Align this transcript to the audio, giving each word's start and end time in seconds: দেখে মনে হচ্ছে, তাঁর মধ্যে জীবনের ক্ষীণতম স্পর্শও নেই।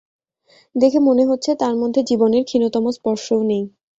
দেখে 0.75 0.99
মনে 1.01 1.23
হচ্ছে, 1.25 1.51
তাঁর 1.61 1.75
মধ্যে 1.81 2.01
জীবনের 2.09 2.43
ক্ষীণতম 2.45 2.83
স্পর্শও 2.97 3.41
নেই। 3.43 3.63